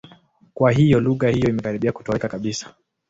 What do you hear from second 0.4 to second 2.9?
Kwa hiyo, lugha hiyo imekaribia kutoweka kabisa.